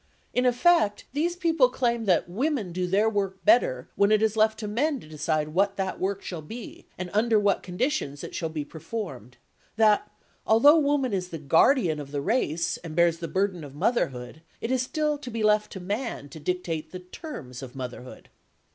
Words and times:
In 0.33 0.47
effect 0.47 1.05
these 1.13 1.35
people 1.35 1.69
claim 1.69 2.05
that 2.05 2.27
women 2.27 2.71
do 2.71 2.87
their 2.87 3.07
work 3.07 3.45
better 3.45 3.87
when 3.95 4.11
it 4.11 4.23
is 4.23 4.35
left 4.35 4.57
to 4.57 4.67
men 4.67 4.99
to 4.99 5.07
decide 5.07 5.49
what 5.49 5.77
that 5.77 5.99
work 5.99 6.23
shall 6.23 6.41
be 6.41 6.87
and 6.97 7.11
under 7.13 7.39
what 7.39 7.61
conditions 7.61 8.23
it 8.23 8.33
shall 8.33 8.49
be 8.49 8.65
performed; 8.65 9.37
that, 9.75 10.11
although 10.43 10.79
woman 10.79 11.13
is 11.13 11.29
the 11.29 11.37
guardian 11.37 11.99
of 11.99 12.09
the 12.11 12.21
race, 12.21 12.77
and 12.77 12.95
bears 12.95 13.19
the 13.19 13.27
burden 13.27 13.63
of 13.63 13.75
motherhood, 13.75 14.41
it 14.59 14.71
is 14.71 14.81
still 14.81 15.19
to 15.19 15.29
be 15.29 15.43
left 15.43 15.71
to 15.73 15.79
man 15.79 16.29
to 16.29 16.39
dictate 16.39 16.91
the 16.91 17.01
terms 17.01 17.61
of 17.61 17.75
motherhood. 17.75 18.29